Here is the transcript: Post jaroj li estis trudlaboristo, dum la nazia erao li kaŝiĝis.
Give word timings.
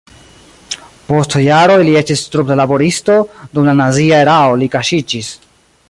Post 1.09 1.35
jaroj 1.41 1.75
li 1.89 1.93
estis 2.01 2.23
trudlaboristo, 2.37 3.19
dum 3.57 3.71
la 3.71 3.77
nazia 3.83 4.23
erao 4.25 4.57
li 4.65 4.71
kaŝiĝis. 4.79 5.33